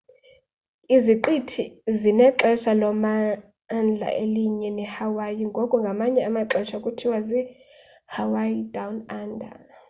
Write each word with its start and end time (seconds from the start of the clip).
iziqithi 0.95 1.63
zinexesha 1.99 2.71
lommandla 2.81 4.09
elinye 4.23 4.69
nehawaii 4.77 5.43
ngoko 5.51 5.75
ngamanye 5.83 6.21
amaxesha 6.29 6.77
kuthiwa 6.83 7.19
zi- 7.29 7.51
hawaii 8.15 8.61
down 8.75 8.95
under 9.21 9.55